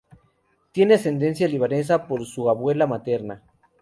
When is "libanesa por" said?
1.47-2.25